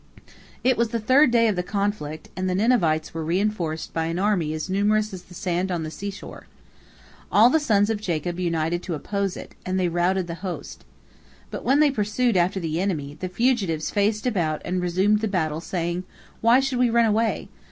[0.63, 4.17] It was the third day of the conflict, and the Ninevites were reinforced by an
[4.17, 6.47] army as numerous as the sand on the sea shore.
[7.31, 10.85] All the sons of Jacob united to oppose it, and they routed the host.
[11.51, 15.61] But when they pursued after the enemy, the fugitives faced about and resumed the battle,
[15.61, 16.03] saying:
[16.41, 17.47] "Why should we run away?